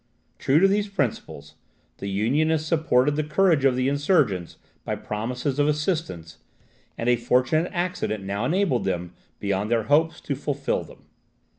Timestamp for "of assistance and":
5.59-7.07